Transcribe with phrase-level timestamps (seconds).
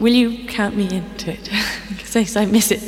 [0.00, 1.48] Will you count me into it?
[1.90, 2.80] Because I miss it.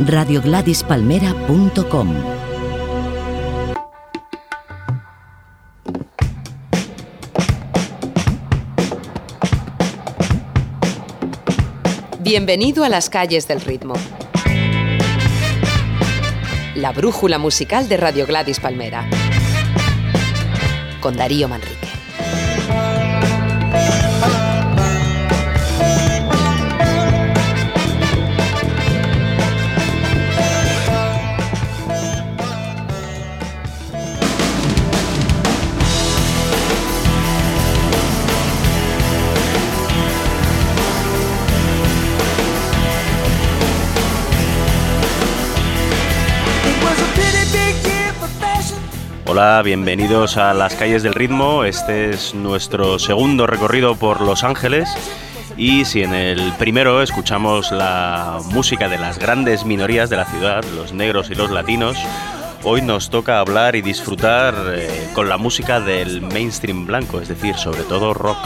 [0.00, 2.14] radiogladispalmera.com
[12.20, 13.94] Bienvenido a las calles del ritmo.
[16.74, 19.08] La brújula musical de Radio Gladys Palmera.
[21.00, 21.81] Con Darío Manrique.
[49.34, 51.64] Hola, bienvenidos a las calles del ritmo.
[51.64, 54.90] Este es nuestro segundo recorrido por Los Ángeles.
[55.56, 60.62] Y si en el primero escuchamos la música de las grandes minorías de la ciudad,
[60.76, 61.96] los negros y los latinos,
[62.62, 67.56] hoy nos toca hablar y disfrutar eh, con la música del mainstream blanco, es decir,
[67.56, 68.36] sobre todo rock.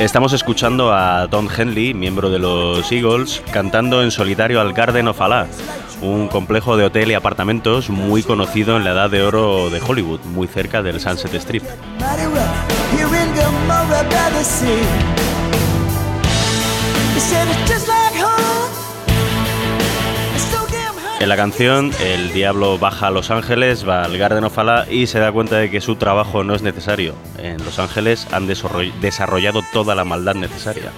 [0.00, 5.20] Estamos escuchando a Don Henley, miembro de los Eagles, cantando en solitario al Garden of
[5.20, 5.46] Allah,
[6.00, 10.20] un complejo de hotel y apartamentos muy conocido en la edad de oro de Hollywood,
[10.24, 11.64] muy cerca del Sunset Strip.
[21.20, 25.06] En la canción, el diablo baja a Los Ángeles, va al Garden of Allah y
[25.06, 27.14] se da cuenta de que su trabajo no es necesario.
[27.36, 30.90] En Los Ángeles han desarrollado toda la maldad necesaria.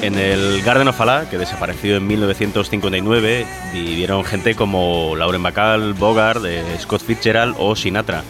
[0.00, 6.42] En el Garden of Allah, que desapareció en 1959, vivieron gente como Lauren Bacall, Bogart,
[6.46, 8.24] eh, Scott Fitzgerald o Sinatra.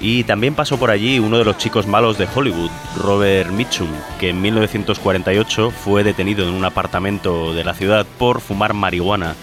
[0.00, 4.30] Y también pasó por allí uno de los chicos malos de Hollywood, Robert Mitchum, que
[4.30, 9.34] en 1948 fue detenido en un apartamento de la ciudad por fumar marihuana,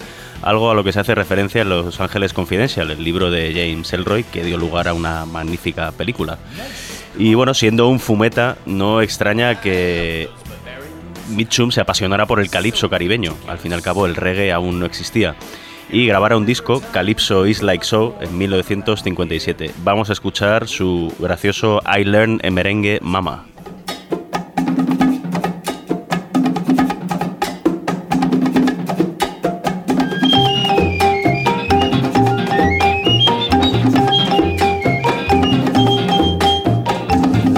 [0.42, 3.92] algo a lo que se hace referencia en Los Ángeles Confidential, el libro de James
[3.92, 6.38] Elroy que dio lugar a una magnífica película.
[7.18, 10.28] Y bueno, siendo un fumeta, no extraña que
[11.28, 13.34] Mitchum se apasionara por el calipso caribeño.
[13.48, 15.36] Al fin y al cabo, el reggae aún no existía
[15.92, 19.72] y grabara un disco, Calypso Is Like So, en 1957.
[19.84, 23.44] Vamos a escuchar su gracioso I Learn a Merengue Mama.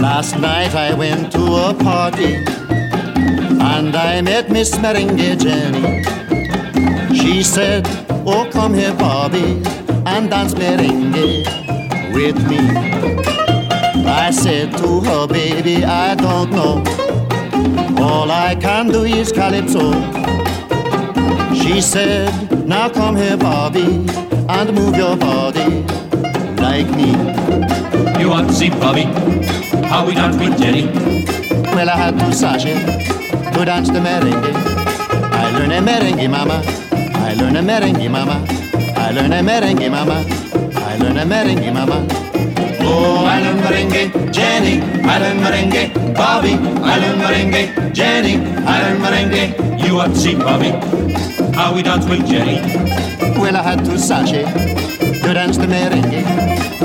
[0.00, 2.34] Last night I went to a party
[3.60, 6.02] and I met Miss Merengue Jenny.
[7.14, 9.62] She said, Oh, come here, Bobby,
[10.06, 11.44] and dance merengue
[12.14, 12.58] with me.
[14.06, 16.82] I said to her, baby, I don't know.
[18.02, 19.92] All I can do is calypso.
[21.54, 24.06] She said, now come here, Bobby,
[24.48, 25.82] and move your body
[26.62, 27.10] like me.
[28.18, 29.04] You want to see Bobby?
[29.86, 30.86] How we dance with Jenny?
[31.74, 32.74] Well, I had to sashay
[33.52, 34.54] to dance the merengue.
[35.30, 36.83] I learned a merengue, mama.
[37.34, 38.46] I learn a merengue, mama.
[38.96, 40.24] I learn a merengue, mama.
[40.78, 42.06] I learn a merengue, mama.
[42.78, 44.80] Oh, I learn merengue, Jenny.
[45.02, 46.52] I learn merengue, Bobby.
[46.52, 48.36] I learn merengue, Jenny.
[48.64, 49.84] I learn merengue.
[49.84, 50.70] You to see Bobby.
[51.56, 52.60] How we dance with Jenny.
[53.36, 56.83] Well, I had to sashay to dance the merengue.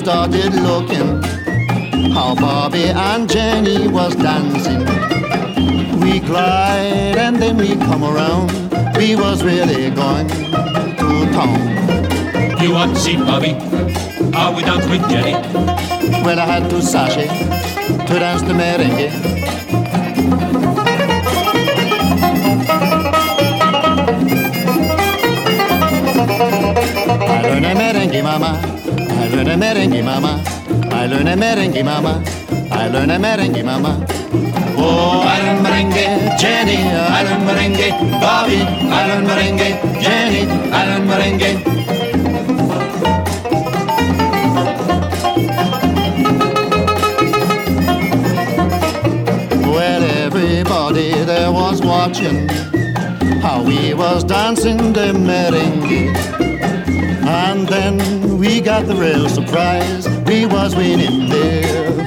[0.00, 1.22] Started looking
[2.14, 4.80] how Bobby and Jenny was dancing.
[6.00, 8.50] We glide and then we come around.
[8.96, 12.62] We was really going to town.
[12.62, 13.52] You want to see Bobby?
[14.32, 15.34] How we dance with Jenny?
[16.24, 17.28] Well, I had to sashay
[18.06, 19.59] to dance the merengue.
[29.30, 30.42] Learn a merengue, mama.
[30.90, 32.22] I learn a merengue, mama.
[32.72, 34.04] I learn a merengue, mama.
[34.76, 36.78] Oh, I learn merengue, Jenny.
[36.78, 38.60] I learn merengue, Bobby.
[38.90, 40.42] I learn merengue, Jenny.
[40.72, 41.80] I learn merengue.
[51.26, 52.48] There was watching
[53.40, 56.49] how we was dancing the merengue.
[57.30, 60.08] And then we got the real surprise.
[60.26, 61.62] We was winning their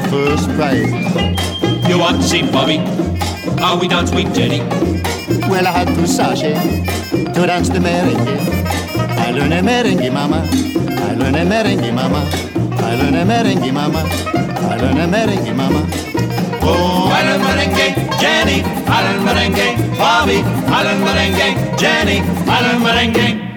[0.09, 0.91] first prize.
[1.87, 2.77] You want to see Bobby?
[3.57, 4.59] How we dance with Jenny?
[5.47, 6.55] Well, I had to sashay
[7.35, 8.37] to dance the merengue.
[9.17, 10.45] I learned a merengue, mama.
[11.07, 12.21] I learned a merengue, mama.
[12.83, 14.03] I learned a merengue, mama.
[14.71, 15.87] I learned a merengue, mama.
[16.65, 23.52] Oh, Alan Merengue, Jenny, Alan Merengue, Bobby, Alan Merengue, Jenny, Alan Merengue.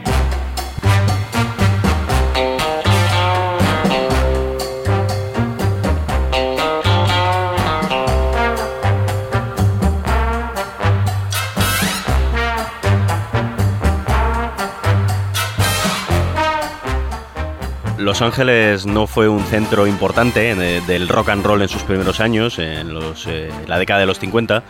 [18.07, 22.21] Los Ángeles no fue un centro importante eh, del rock and roll en sus primeros
[22.21, 24.63] años, en eh, la década de los 50,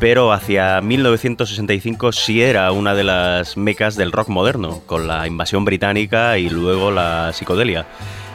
[0.00, 5.66] pero hacia 1965 sí era una de las mecas del rock moderno, con la invasión
[5.66, 7.84] británica y luego la psicodelia,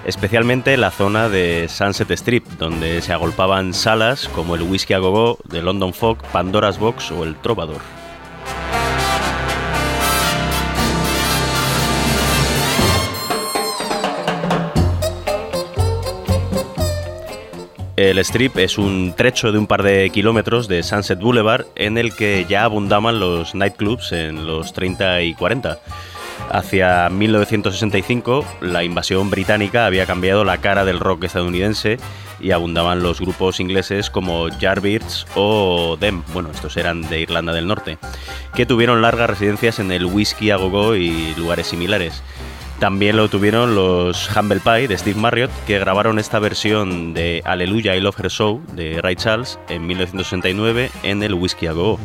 [0.05, 5.39] especialmente la zona de Sunset Strip, donde se agolpaban salas como el Whisky a Go-Go,
[5.45, 7.96] de London Fog, Pandora's Box o el Trovador.
[17.97, 22.15] El strip es un trecho de un par de kilómetros de Sunset Boulevard en el
[22.15, 25.79] que ya abundaban los nightclubs en los 30 y 40.
[26.51, 31.97] Hacia 1965, la invasión británica había cambiado la cara del rock estadounidense
[32.39, 37.65] y abundaban los grupos ingleses como Yardbirds o Them, bueno, estos eran de Irlanda del
[37.65, 37.97] Norte,
[38.53, 42.21] que tuvieron largas residencias en el Whisky a Go-Go y lugares similares.
[42.79, 47.95] También lo tuvieron los Humble Pie de Steve Marriott, que grabaron esta versión de Aleluya
[47.95, 51.99] I Love Her Show de Ray Charles en 1969 en el Whiskey a Go.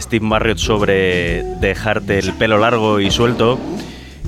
[0.00, 3.58] Steve Marriott sobre dejarte el pelo largo y suelto.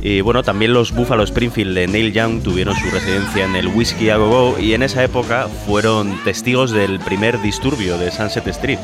[0.01, 4.11] Y bueno, también los Buffalo Springfield de Neil Young tuvieron su residencia en el Whiskey
[4.11, 8.79] a Go Go y en esa época fueron testigos del primer disturbio de Sunset Street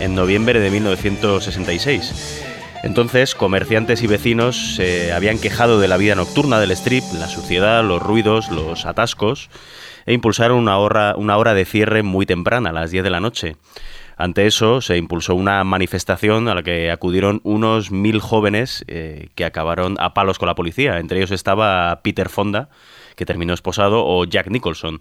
[0.00, 2.44] en noviembre de 1966.
[2.82, 7.84] Entonces, comerciantes y vecinos se habían quejado de la vida nocturna del strip, la suciedad,
[7.84, 9.50] los ruidos, los atascos,
[10.06, 13.20] e impulsaron una hora, una hora de cierre muy temprana, a las 10 de la
[13.20, 13.56] noche.
[14.20, 19.46] Ante eso se impulsó una manifestación a la que acudieron unos mil jóvenes eh, que
[19.46, 20.98] acabaron a palos con la policía.
[20.98, 22.68] Entre ellos estaba Peter Fonda,
[23.16, 24.98] que terminó esposado, o Jack Nicholson.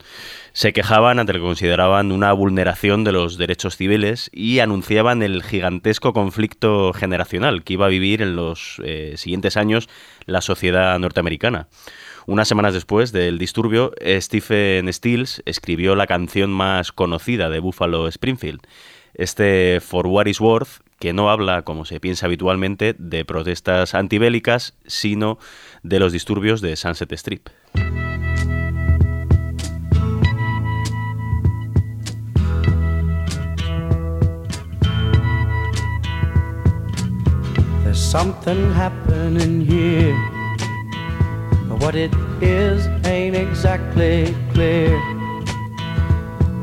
[0.53, 5.43] Se quejaban ante lo que consideraban una vulneración de los derechos civiles y anunciaban el
[5.43, 9.89] gigantesco conflicto generacional que iba a vivir en los eh, siguientes años
[10.27, 11.67] la sociedad norteamericana.
[12.25, 18.61] Unas semanas después del disturbio, Stephen Stills escribió la canción más conocida de Buffalo Springfield
[19.13, 24.75] este For What Is Worth, que no habla, como se piensa habitualmente, de protestas antibélicas,
[24.85, 25.39] sino
[25.83, 27.49] de los disturbios de Sunset Strip.
[37.83, 40.15] There's something happening here.
[41.79, 45.18] What it is ain't exactly clear.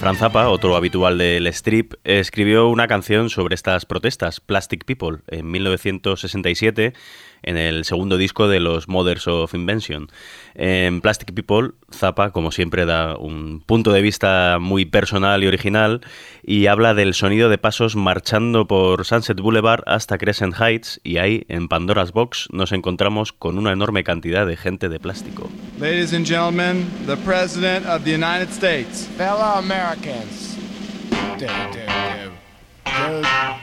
[0.00, 5.50] Franz Zappa, otro habitual del strip, escribió una canción sobre estas protestas, Plastic People, en
[5.50, 6.94] 1967
[7.42, 10.08] en el segundo disco de los Mothers of Invention.
[10.54, 16.00] En Plastic People, Zappa, como siempre, da un punto de vista muy personal y original
[16.42, 21.44] y habla del sonido de pasos marchando por Sunset Boulevard hasta Crescent Heights y ahí,
[21.48, 25.48] en Pandora's Box, nos encontramos con una enorme cantidad de gente de plástico.
[25.78, 29.08] Ladies and gentlemen, the President of the United States.
[29.16, 30.56] Fellow Americans.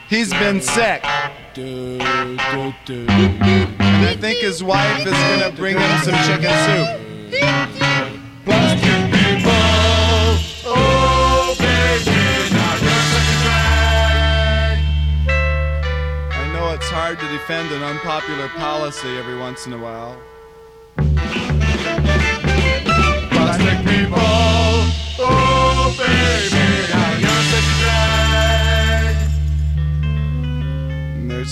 [0.08, 1.04] He's been sick.
[1.56, 2.00] And
[4.06, 6.88] I think his wife is gonna bring him some chicken soup.
[16.30, 20.16] I know it's hard to defend an unpopular policy every once in a while.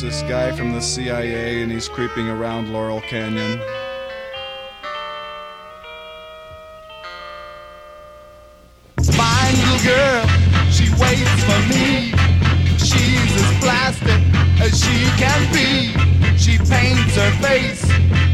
[0.00, 3.59] There's this guy from the CIA, and he's creeping around Laurel Canyon.
[9.12, 10.26] Fine little girl,
[10.71, 12.12] she waits for me.
[12.76, 14.21] She's as plastic
[14.61, 15.93] as as she can be.
[16.37, 17.85] She paints her face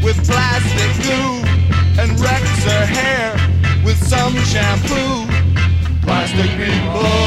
[0.03, 1.43] with plastic glue
[2.01, 3.33] and wrecks her hair
[3.85, 5.31] with some shampoo.
[6.01, 7.22] Plastic people,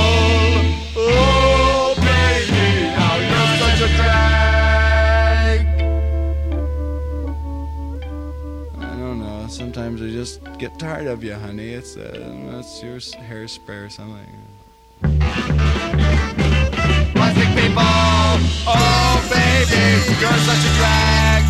[10.58, 11.70] get tired of you, honey.
[11.70, 14.26] It's uh, that's your hairspray or something.
[17.12, 17.82] Plastic people,
[18.66, 19.82] oh baby,
[20.20, 21.42] you're such a drag.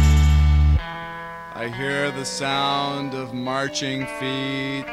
[1.55, 4.87] I hear the sound of marching feet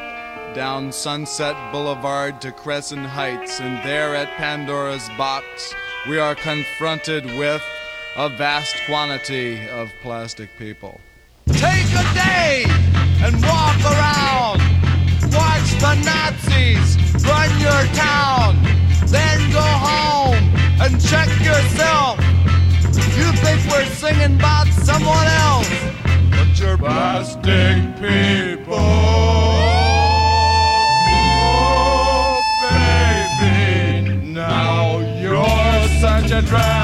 [0.54, 5.74] down Sunset Boulevard to Crescent Heights, and there at Pandora's box,
[6.08, 7.62] we are confronted with
[8.16, 11.00] a vast quantity of plastic people.
[11.56, 12.64] Take a day
[13.22, 14.60] and walk around.
[15.32, 18.56] Watch the Nazis run your town.
[19.06, 20.44] Then go home
[20.82, 22.18] and check yourself.
[23.16, 25.70] You think we're singing about someone else,
[26.30, 28.74] but you're plastic people.
[31.16, 36.83] Oh, baby, now you're such a drag.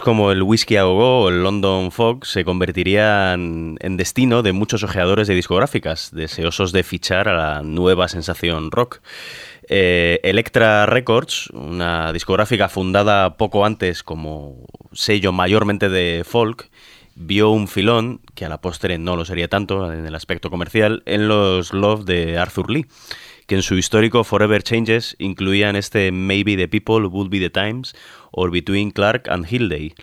[0.00, 5.28] Como el Whisky a o el London Fog se convertirían en destino de muchos ojeadores
[5.28, 9.00] de discográficas, deseosos de fichar a la nueva sensación rock.
[9.68, 16.70] Eh, Electra Records, una discográfica fundada poco antes como sello mayormente de folk,
[17.14, 21.02] vio un filón, que a la postre no lo sería tanto en el aspecto comercial,
[21.06, 22.86] en los Love de Arthur Lee,
[23.46, 27.94] que en su histórico Forever Changes incluían este Maybe the People Would Be the Times
[28.30, 29.94] or Between Clark and Hilday.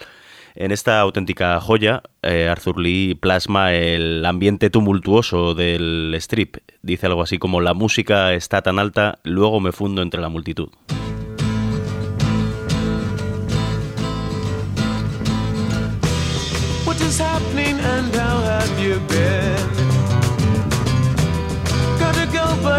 [0.55, 6.57] En esta auténtica joya, eh, Arthur Lee plasma el ambiente tumultuoso del strip.
[6.81, 10.69] Dice algo así como la música está tan alta, luego me fundo entre la multitud.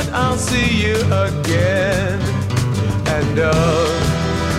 [0.05, 2.21] But I'll see you again.
[3.07, 3.89] And oh,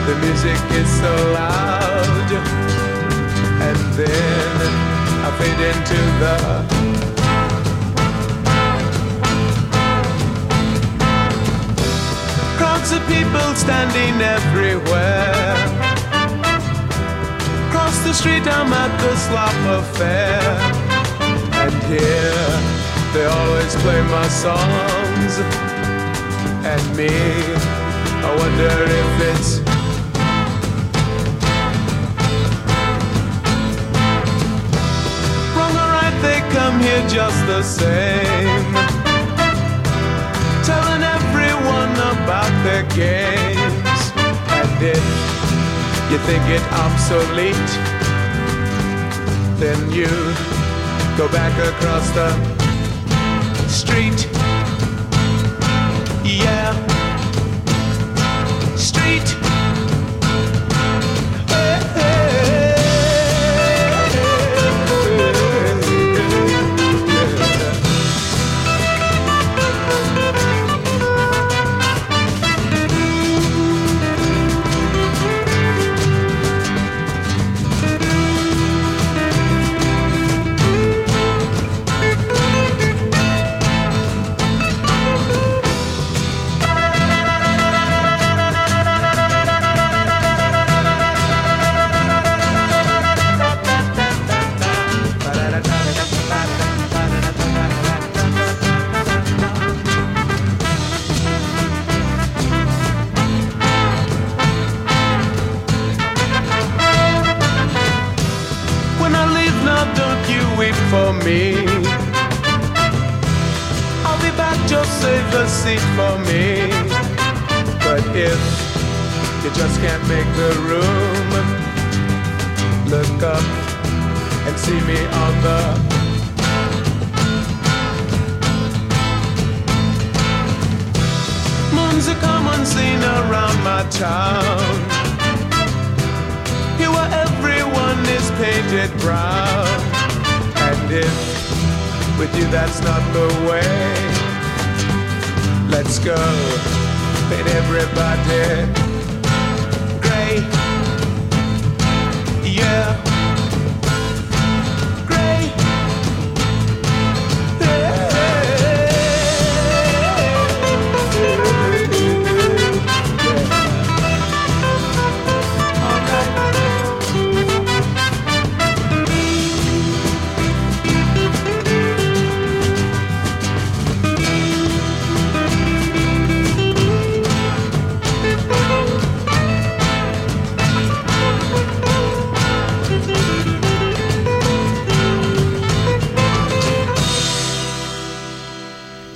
[0.08, 2.29] the music is so loud.
[3.67, 4.56] And then
[5.25, 6.38] I fade into the
[12.58, 15.56] crowds of people standing everywhere.
[17.67, 20.41] Across the street, I'm at the slop affair.
[21.62, 22.72] And here,
[23.13, 25.34] they always play my songs.
[26.65, 27.13] And me,
[28.26, 29.60] I wonder if it's
[35.56, 38.73] wrong or right, they come here just the same.
[40.65, 44.02] Telling everyone about their games.
[44.58, 45.06] And if
[46.10, 47.71] you think it obsolete,
[49.60, 50.10] then you
[51.15, 52.62] go back across the
[53.85, 54.27] street.
[56.23, 56.71] Yeah,
[58.77, 59.42] street.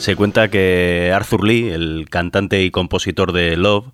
[0.08, 3.88] Se cuenta que Arthur Lee, el cantante y compositor de Love,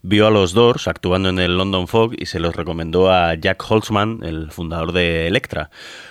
[0.00, 3.62] vio a los Doors actuando en el London Fog y se los recomendó a Jack
[3.70, 5.68] Holtzman, el fundador de Elektra,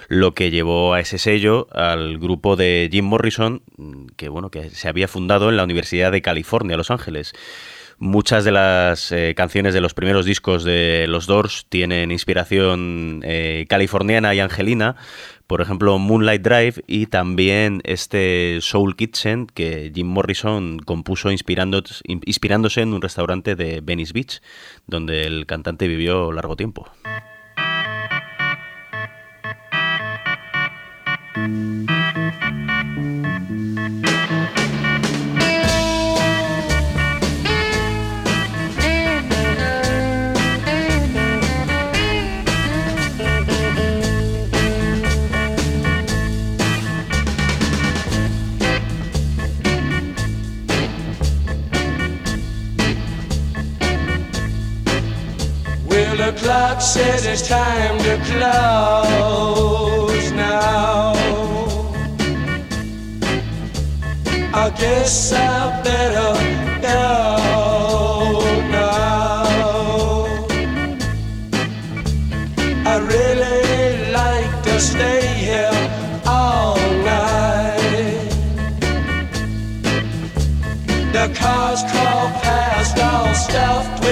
[0.10, 3.64] lo que llevó a ese sello al grupo de Jim Morrison,
[4.16, 7.34] que bueno, que se había fundado en la Universidad de California, Los Ángeles.
[8.00, 13.66] Muchas de las eh, canciones de los primeros discos de los Doors tienen inspiración eh,
[13.68, 14.98] californiana y angelina,
[15.48, 22.94] por ejemplo Moonlight Drive y también este Soul Kitchen que Jim Morrison compuso inspirándose, en
[22.94, 24.42] un restaurante de Venice Beach,
[24.86, 26.88] donde el cantante vivió largo tiempo.
[56.80, 59.52] Says it's time to close
[60.32, 61.14] now.
[64.54, 66.34] I guess I better
[66.82, 66.98] go
[68.70, 69.48] now.
[72.86, 75.74] I really like to stay here
[76.26, 78.30] all night.
[81.12, 84.07] The cars crawl past, all stuffed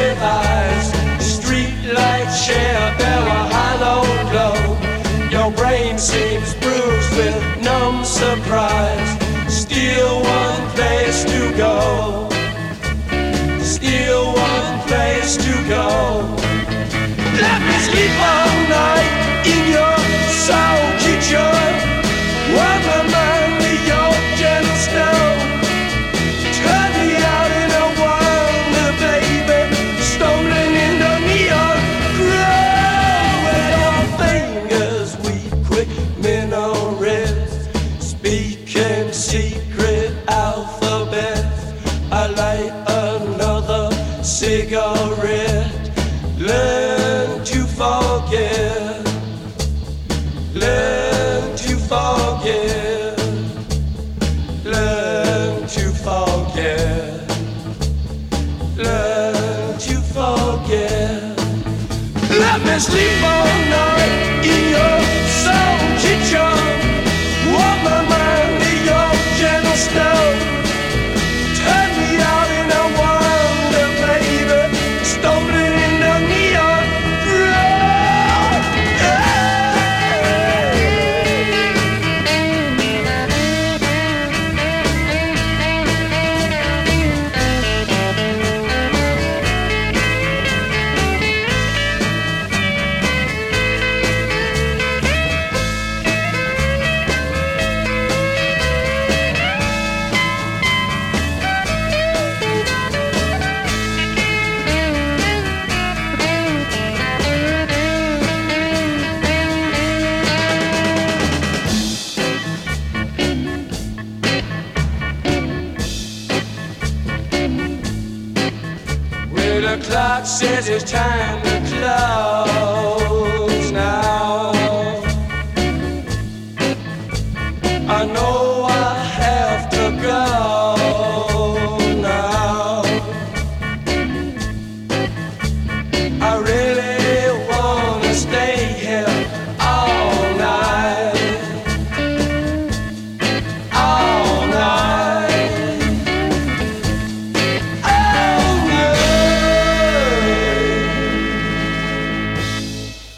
[6.05, 9.09] seems bruised with numb surprise.
[9.51, 12.29] Still one place to go.
[13.59, 15.87] Still one place to go.
[17.41, 19.24] Let me sleep all night
[62.85, 63.24] sleep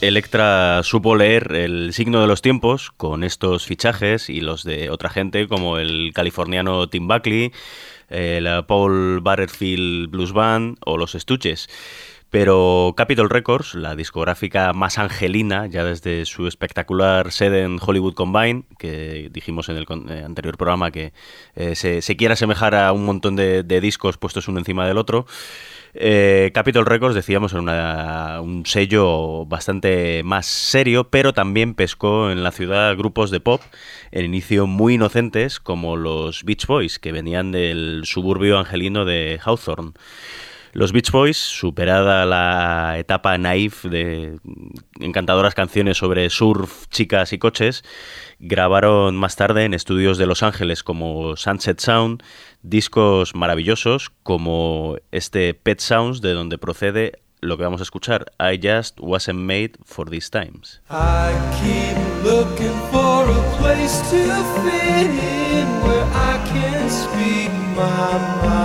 [0.08, 5.10] Electra supo leer el signo de los tiempos con estos fichajes y los de otra
[5.10, 7.52] gente como el californiano Tim Buckley,
[8.08, 11.68] el Paul Butterfield Blues Band o los Estuches.
[12.30, 18.64] Pero Capitol Records, la discográfica más angelina, ya desde su espectacular sede en Hollywood Combine,
[18.78, 21.14] que dijimos en el eh, anterior programa que
[21.56, 25.26] eh, se, quiere asemejar a un montón de discos puestos uno encima del otro,
[26.00, 32.52] eh, Capitol Records, decíamos, era un sello bastante más serio, pero también pescó en la
[32.52, 33.62] ciudad grupos de pop
[34.12, 39.94] en inicio muy inocentes, como los Beach Boys, que venían del suburbio angelino de Hawthorne.
[40.78, 44.38] Los Beach Boys, superada la etapa naif de
[45.00, 47.84] encantadoras canciones sobre surf, chicas y coches,
[48.38, 52.22] grabaron más tarde en estudios de Los Ángeles como Sunset Sound
[52.62, 58.60] discos maravillosos como este Pet Sounds de donde procede lo que vamos a escuchar, I
[58.62, 60.84] Just Wasn't Made for These Times.
[60.92, 68.57] I keep looking for a place to fit in where I can speak my mind.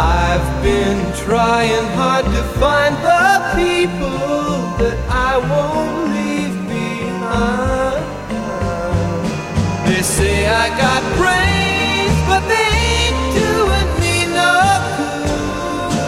[0.00, 8.06] I've been trying hard to find the people that I won't leave behind.
[9.88, 12.70] They say I got brains, but they
[13.02, 14.54] ain't doing me no
[14.98, 15.98] good.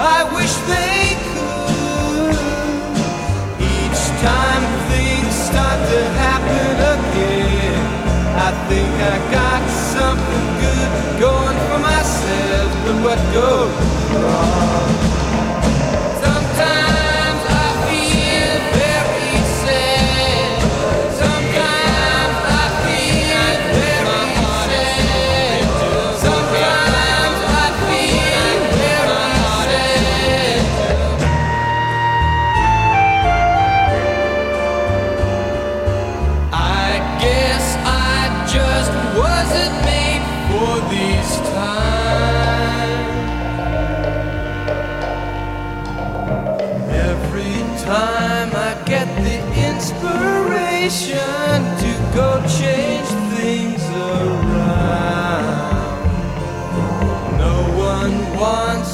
[0.00, 0.79] I wish they
[13.32, 13.68] go
[14.18, 14.99] wrong.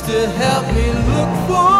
[0.07, 1.76] to help me look for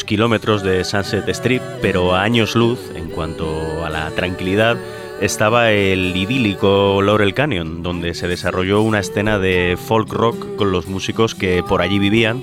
[0.00, 4.78] kilómetros de Sunset Strip, pero a años luz, en cuanto a la tranquilidad,
[5.20, 10.86] estaba el idílico Laurel Canyon, donde se desarrolló una escena de folk rock con los
[10.86, 12.42] músicos que por allí vivían,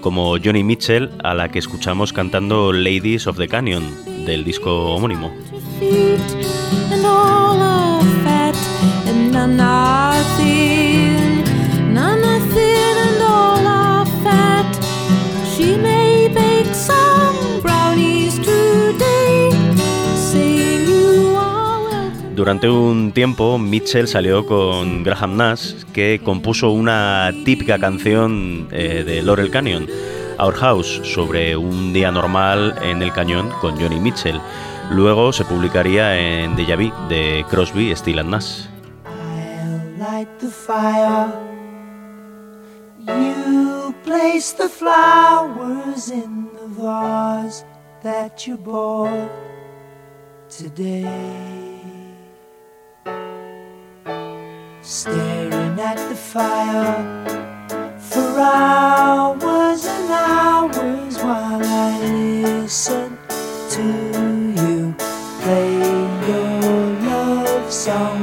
[0.00, 3.84] como Johnny Mitchell, a la que escuchamos cantando Ladies of the Canyon,
[4.26, 5.32] del disco homónimo.
[22.38, 29.22] Durante un tiempo, Mitchell salió con Graham Nash, que compuso una típica canción eh, de
[29.22, 29.88] Laurel Canyon,
[30.38, 34.40] Our House, sobre un día normal en el cañón con Johnny Mitchell.
[34.90, 38.66] Luego se publicaría en Deja Vu de Crosby, Steele Nash.
[43.08, 43.77] You
[44.08, 47.62] place the flowers in the vase
[48.02, 49.30] that you bought
[50.48, 51.84] today.
[54.80, 56.98] staring at the fire
[58.10, 63.18] for hours and hours while I listen
[63.74, 63.84] to
[64.62, 64.94] you
[65.42, 65.72] play
[66.28, 66.52] your
[67.10, 68.17] love songs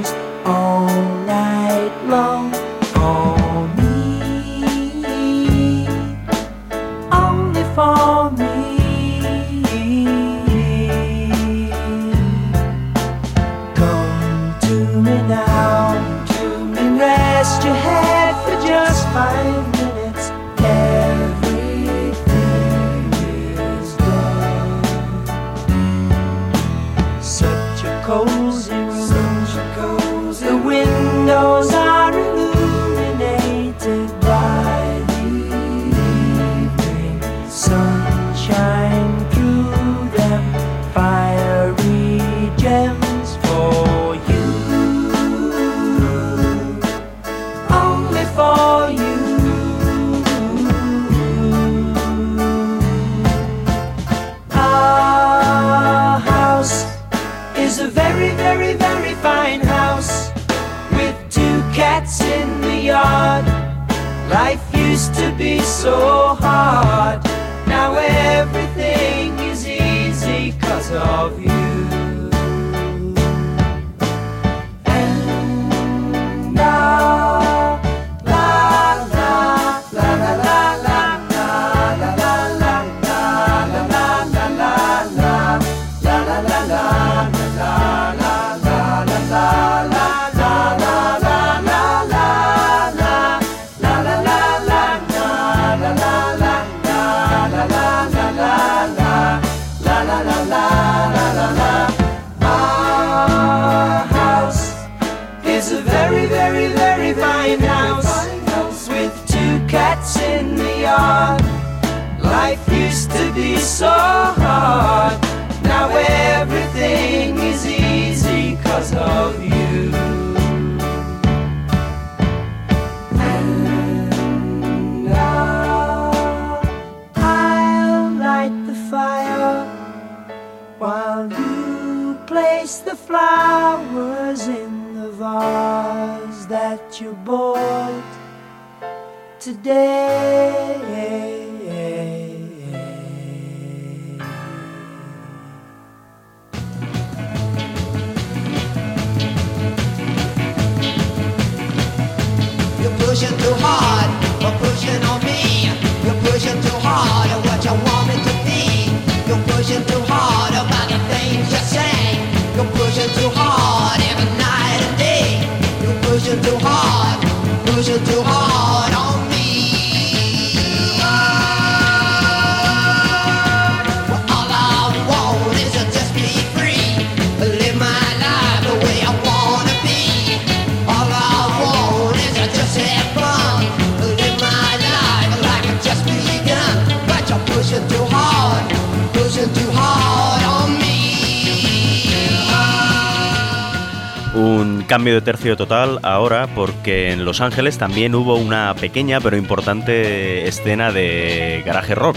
[194.95, 200.47] cambio de tercio total ahora porque en Los Ángeles también hubo una pequeña pero importante
[200.47, 202.15] escena de garaje rock,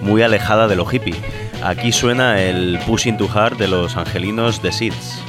[0.00, 1.20] muy alejada de lo hippie.
[1.62, 5.22] Aquí suena el Pushing to Hard de los angelinos The Seeds.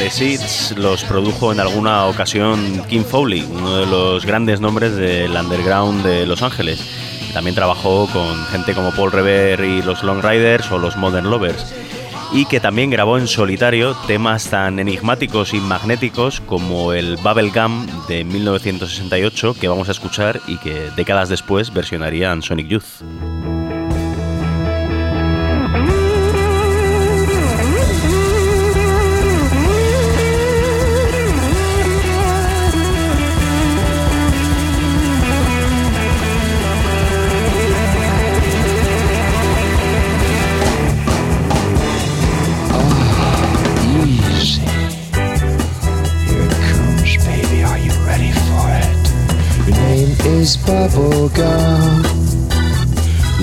[0.00, 6.02] Seeds los produjo en alguna ocasión Kim Foley, uno de los grandes nombres del underground
[6.02, 6.82] de Los Ángeles.
[7.34, 11.74] También trabajó con gente como Paul Revere y los Long Riders o los Modern Lovers.
[12.32, 18.24] Y que también grabó en solitario temas tan enigmáticos y magnéticos como el Bubblegum de
[18.24, 23.51] 1968 que vamos a escuchar y que décadas después versionarían Sonic Youth.
[50.42, 52.02] Is bubblegum.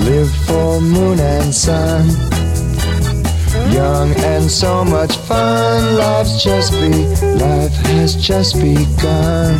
[0.04, 2.06] Live for moon and sun.
[3.72, 5.96] Young and so much fun.
[5.96, 6.92] Life's just be,
[7.40, 9.56] life has just begun.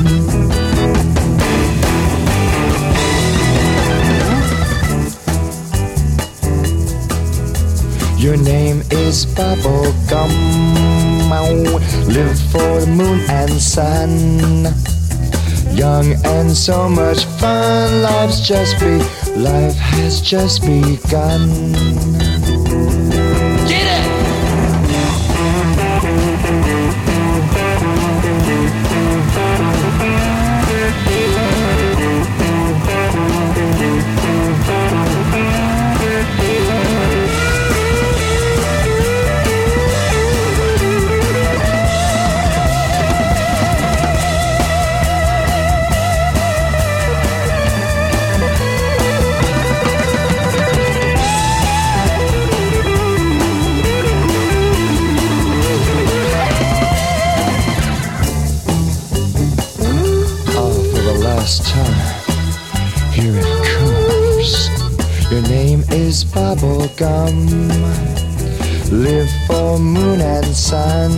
[8.18, 10.32] Your name is Bubblegum.
[12.06, 14.99] Live for the moon and sun.
[15.80, 18.02] Young and so much fun.
[18.02, 18.98] Life's just be,
[19.34, 22.29] life has just begun.
[68.90, 71.12] Live for moon and sun.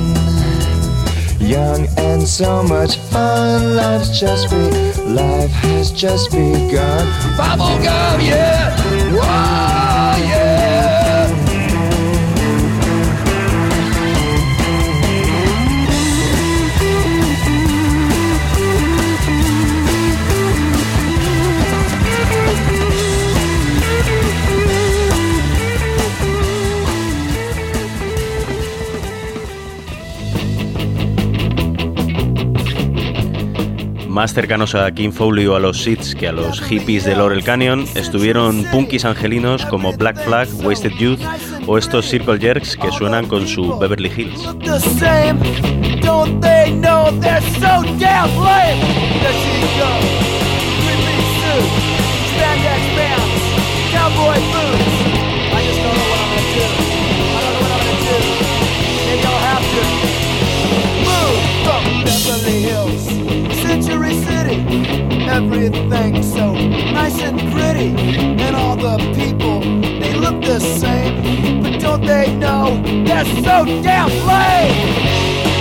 [1.40, 3.76] Young and so much fun.
[3.76, 4.70] Life's just be,
[5.04, 7.06] life has just begun.
[7.34, 8.76] Bubblegum, yeah!
[9.14, 10.41] Whoa, yeah!
[34.12, 37.42] Más cercanos a King Foley o a los Seeds que a los hippies de Laurel
[37.42, 41.20] Canyon, estuvieron punkis angelinos como Black Flag, Wasted Youth
[41.66, 44.46] o estos Circle Jerks que suenan con su Beverly Hills.
[65.32, 67.90] Everything so nice and pretty.
[68.44, 69.60] And all the people,
[70.00, 71.62] they look the same.
[71.62, 75.51] But don't they know they're so damn lame?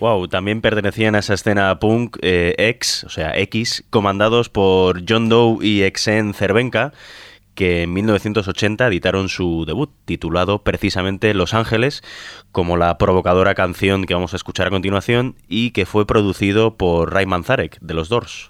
[0.00, 5.28] Wow, también pertenecían a esa escena punk eh, X, o sea, X, comandados por John
[5.28, 6.94] Doe y Exen Cervenka,
[7.54, 12.02] que en 1980 editaron su debut, titulado precisamente Los Ángeles,
[12.50, 17.12] como la provocadora canción que vamos a escuchar a continuación, y que fue producido por
[17.12, 18.49] Ray Manzarek, de los Doors.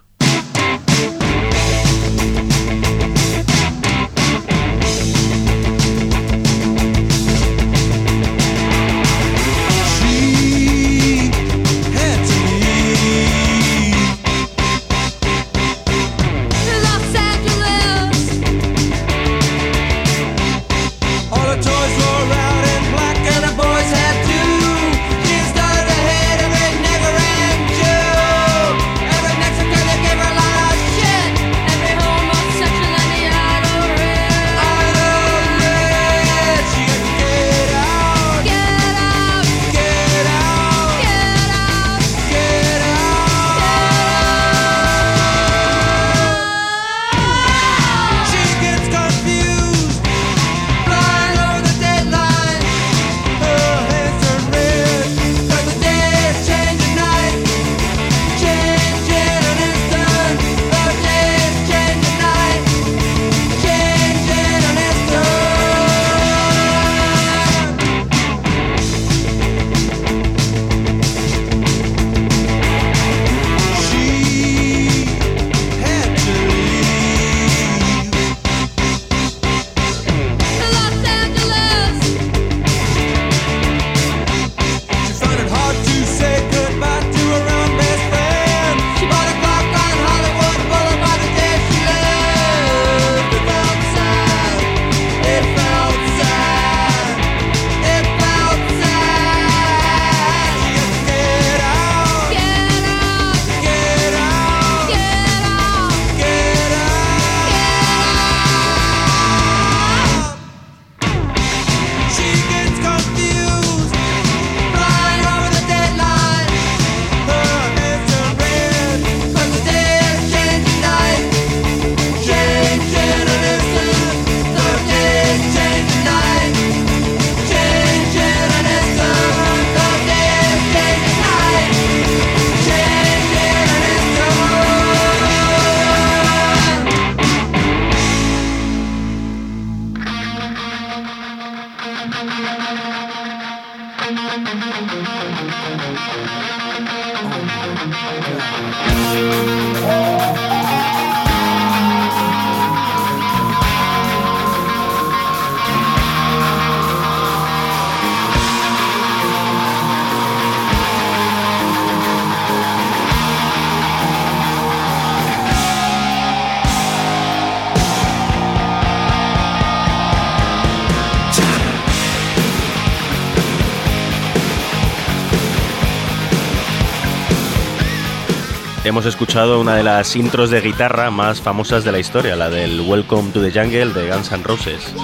[179.11, 183.33] Escuchado una de las intros de guitarra más famosas de la historia, la del Welcome
[183.33, 184.95] to the Jungle de Guns N' Roses.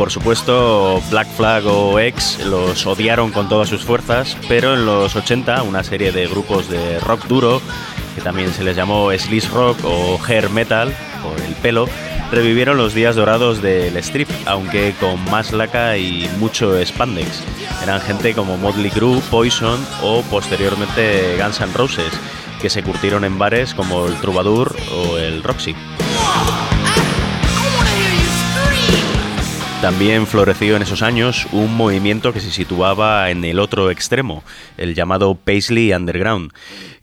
[0.00, 5.14] Por supuesto, Black Flag o X los odiaron con todas sus fuerzas, pero en los
[5.14, 7.60] 80 una serie de grupos de rock duro,
[8.14, 10.90] que también se les llamó sleaze rock o hair metal,
[11.22, 11.86] por el pelo,
[12.32, 17.42] revivieron los días dorados del strip, aunque con más laca y mucho spandex.
[17.82, 22.18] Eran gente como Motley Crue, Poison o posteriormente Guns N' Roses,
[22.62, 25.76] que se curtieron en bares como el Troubadour o el Roxy.
[29.80, 34.44] También floreció en esos años un movimiento que se situaba en el otro extremo,
[34.76, 36.52] el llamado Paisley Underground,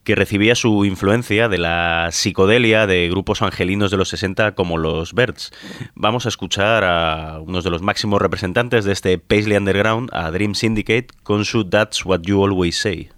[0.04, 5.14] que recibía su influencia de la psicodelia de grupos angelinos de los 60 como los
[5.14, 5.52] Birds.
[5.96, 10.54] Vamos a escuchar a unos de los máximos representantes de este Paisley Underground, a Dream
[10.54, 13.10] Syndicate, con su That's What You Always Say.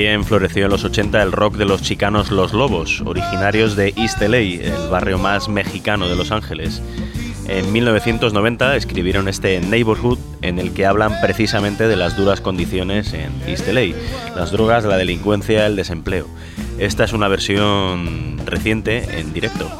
[0.00, 4.18] También floreció en los 80 el rock de los chicanos Los Lobos, originarios de East
[4.22, 6.80] LA, el barrio más mexicano de Los Ángeles.
[7.46, 13.30] En 1990 escribieron este Neighborhood en el que hablan precisamente de las duras condiciones en
[13.46, 13.94] East LA,
[14.34, 16.26] las drogas, la delincuencia, el desempleo.
[16.78, 19.70] Esta es una versión reciente en directo.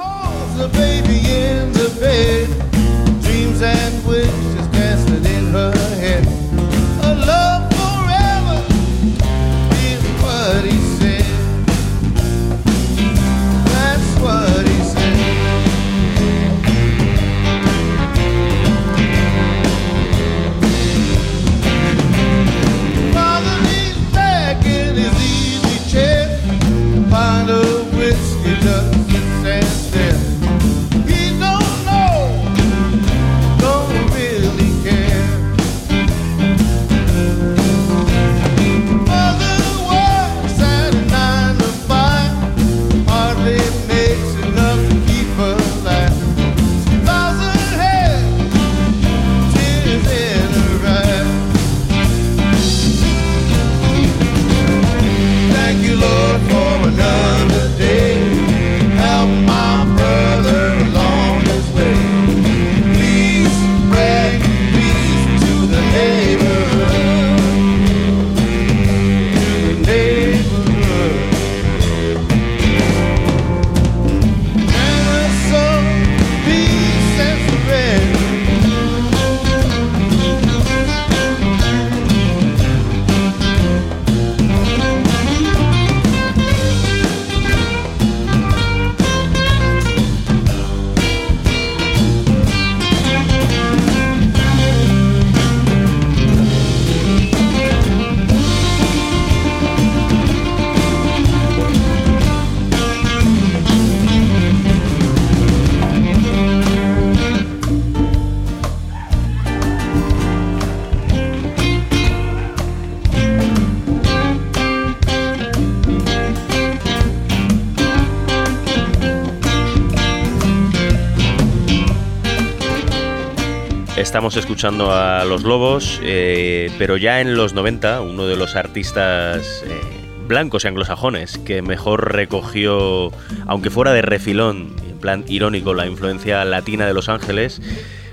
[124.11, 129.63] Estamos escuchando a Los Lobos, eh, pero ya en los 90, uno de los artistas
[129.65, 129.81] eh,
[130.27, 133.13] blancos y anglosajones que mejor recogió,
[133.47, 137.63] aunque fuera de refilón, en plan irónico, la influencia latina de Los Ángeles,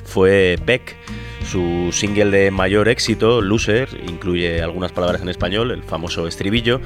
[0.06, 0.96] fue Peck.
[1.50, 6.80] Su single de mayor éxito, Loser, incluye algunas palabras en español, el famoso estribillo,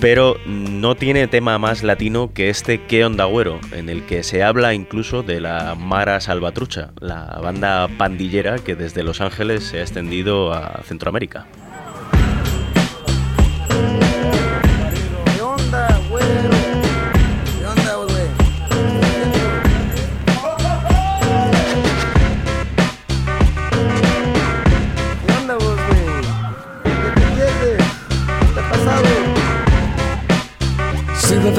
[0.00, 4.42] pero no tiene tema más latino que este Que onda güero, en el que se
[4.42, 9.82] habla incluso de la Mara Salvatrucha, la banda pandillera que desde Los Ángeles se ha
[9.82, 11.46] extendido a Centroamérica.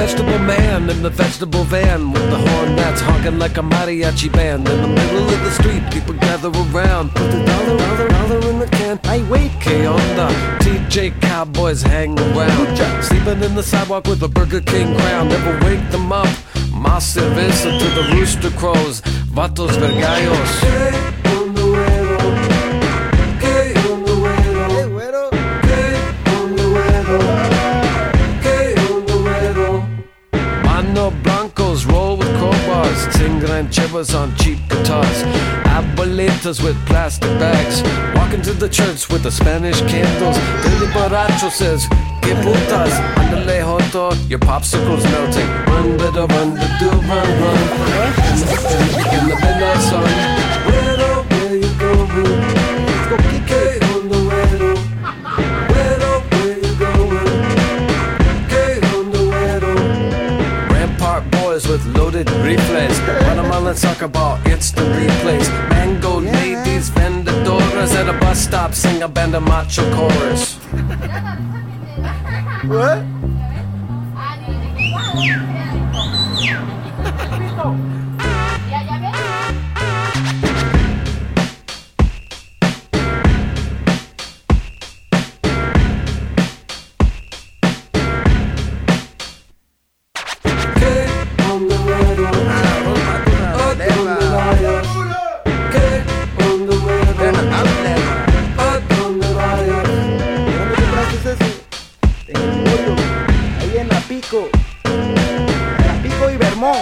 [0.08, 4.66] Vegetable man in the vegetable van with the horn that's honking like a mariachi band.
[4.70, 7.14] In the middle of the street, people gather around.
[7.14, 9.00] Put the dollar, dollar, dollar in the can.
[9.04, 9.52] I wait,
[9.86, 10.30] on the
[10.64, 13.04] TJ Cowboys hang around.
[13.04, 15.28] Sleeping in the sidewalk with a Burger King crown.
[15.28, 16.30] Never wake them up.
[16.72, 19.02] Más cerveza to the rooster crows.
[19.36, 21.17] Vatos vergallos.
[33.58, 35.24] Rancheros on cheap guitars,
[35.76, 37.82] abuelitas with plastic bags,
[38.16, 40.38] walking to the church with the Spanish candles.
[40.64, 41.88] Billy Borracho says,
[42.22, 45.48] Que putas, andale joto, your popsicle's melting.
[45.68, 47.60] Run, better run, do run, run.
[48.32, 48.58] In the,
[49.16, 50.04] in the midnight sun,
[50.68, 52.58] where, oh, where you going?
[52.86, 53.67] Let's go kick
[62.48, 63.00] loaded reflex
[63.68, 65.50] let's talk about instant replays.
[65.70, 70.56] Mango ladies, vendedoras at a bus stop, sing a band of macho chorus.
[72.64, 73.04] what?
[105.86, 106.80] Tampico y Vermont.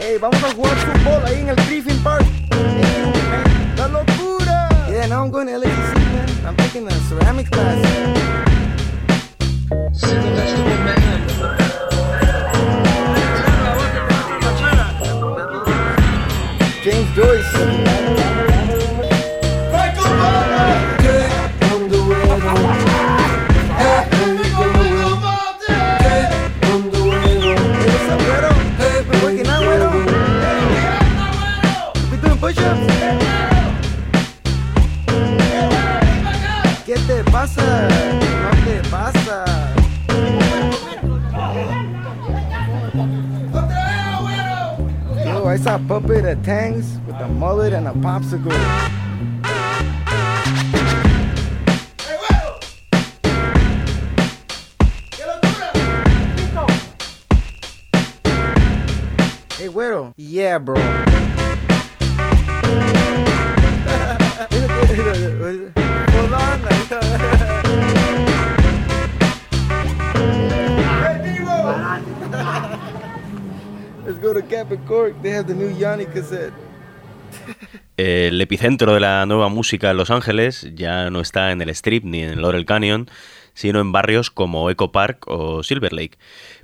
[0.00, 2.26] Hey, vamos a jugar fútbol ahí en el Griffin Park.
[3.76, 4.68] ¡La locura!
[4.90, 6.28] Yeah, now I'm going to LAC, man.
[6.46, 7.78] I'm taking a ceramic class.
[16.82, 18.31] James Joyce.
[45.62, 48.50] I saw Puppet at Tangs with a mullet and a popsicle.
[59.56, 60.12] Hey, güero.
[60.16, 60.74] Yeah, bro.
[77.96, 82.04] El epicentro de la nueva música en Los Ángeles ya no está en el Strip
[82.04, 83.08] ni en Laurel Canyon,
[83.54, 86.18] sino en barrios como Echo Park o Silver Lake.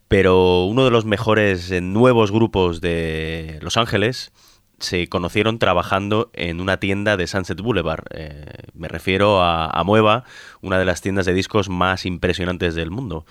[0.08, 4.32] Pero uno de los mejores eh, nuevos grupos de Los Ángeles
[4.78, 8.04] se conocieron trabajando en una tienda de Sunset Boulevard.
[8.10, 10.24] Eh, me refiero a Amueva,
[10.60, 13.26] una de las tiendas de discos más impresionantes del mundo.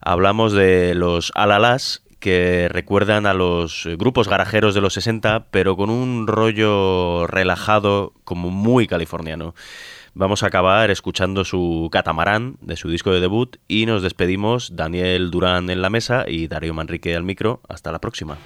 [0.00, 5.90] Hablamos de los Alalas, que recuerdan a los grupos garajeros de los 60, pero con
[5.90, 9.54] un rollo relajado como muy californiano.
[10.12, 15.30] Vamos a acabar escuchando su Catamarán de su disco de debut y nos despedimos Daniel
[15.30, 17.60] Durán en la mesa y Darío Manrique al micro.
[17.68, 18.36] Hasta la próxima.